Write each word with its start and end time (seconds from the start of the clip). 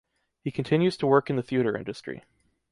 He 0.43 0.49
continues 0.49 0.97
to 0.97 1.05
work 1.05 1.29
in 1.29 1.35
the 1.35 1.43
theater 1.43 1.77
industry. 1.77 2.23